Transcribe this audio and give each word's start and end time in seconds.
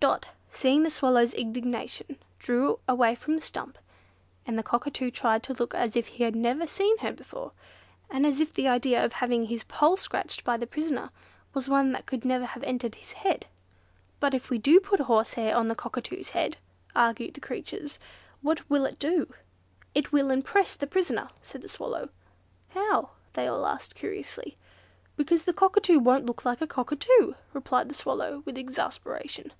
Dot, 0.00 0.32
seeing 0.52 0.82
the 0.82 0.90
Swallow's 0.90 1.32
indignation, 1.32 2.18
drew 2.38 2.78
away 2.86 3.14
from 3.14 3.36
the 3.36 3.40
stump, 3.40 3.78
and 4.44 4.58
the 4.58 4.62
Cockatoo 4.62 5.10
tried 5.10 5.42
to 5.44 5.54
look 5.54 5.74
as 5.74 5.96
if 5.96 6.08
he 6.08 6.24
had 6.24 6.36
never 6.36 6.66
seen 6.66 6.98
her 6.98 7.10
before, 7.10 7.52
and 8.10 8.26
as 8.26 8.38
if 8.38 8.52
the 8.52 8.68
idea 8.68 9.02
of 9.02 9.14
having 9.14 9.46
his 9.46 9.64
poll 9.64 9.96
scratched 9.96 10.44
by 10.44 10.58
the 10.58 10.66
prisoner 10.66 11.08
was 11.54 11.70
one 11.70 11.92
that 11.92 12.04
could 12.04 12.22
never 12.22 12.44
have 12.44 12.62
entered 12.64 12.96
his 12.96 13.12
head. 13.12 13.46
"But, 14.20 14.34
if 14.34 14.50
we 14.50 14.58
do 14.58 14.78
put 14.78 15.00
horsehair 15.00 15.56
on 15.56 15.68
the 15.68 15.74
Cockatoo's 15.74 16.32
head," 16.32 16.58
argued 16.94 17.32
the 17.32 17.40
creatures, 17.40 17.98
"what 18.42 18.68
will 18.68 18.84
it 18.84 18.98
do?" 18.98 19.32
"It 19.94 20.12
will 20.12 20.30
impress 20.30 20.76
the 20.76 20.86
prisoner," 20.86 21.30
said 21.40 21.62
the 21.62 21.66
Swallow. 21.68 22.10
"How?" 22.68 23.12
they 23.32 23.46
all 23.46 23.64
asked 23.64 23.94
curiously. 23.94 24.58
"Because 25.16 25.44
the 25.46 25.54
Cockatoo 25.54 25.98
won't 25.98 26.26
look 26.26 26.44
like 26.44 26.60
a 26.60 26.66
Cockatoo," 26.66 27.32
replied 27.54 27.88
the 27.88 27.94
Swallow, 27.94 28.42
with 28.44 28.58
exasperation. 28.58 29.54